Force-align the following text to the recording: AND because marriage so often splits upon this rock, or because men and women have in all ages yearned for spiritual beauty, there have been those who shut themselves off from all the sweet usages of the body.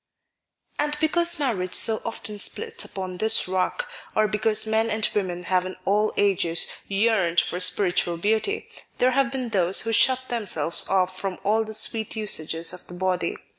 AND 0.79 0.97
because 0.99 1.37
marriage 1.37 1.75
so 1.75 2.01
often 2.03 2.39
splits 2.39 2.83
upon 2.83 3.17
this 3.19 3.47
rock, 3.47 3.87
or 4.15 4.27
because 4.27 4.65
men 4.65 4.89
and 4.89 5.07
women 5.13 5.43
have 5.43 5.63
in 5.63 5.75
all 5.85 6.11
ages 6.17 6.65
yearned 6.87 7.39
for 7.39 7.59
spiritual 7.59 8.17
beauty, 8.17 8.67
there 8.97 9.11
have 9.11 9.29
been 9.31 9.49
those 9.49 9.81
who 9.81 9.93
shut 9.93 10.27
themselves 10.29 10.89
off 10.89 11.15
from 11.19 11.37
all 11.43 11.63
the 11.63 11.75
sweet 11.75 12.15
usages 12.15 12.73
of 12.73 12.87
the 12.87 12.95
body. 12.95 13.35